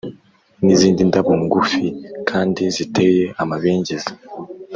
[0.65, 1.85] n’izindi ndabo ngufi
[2.29, 4.09] kandi ziteye amabengeza.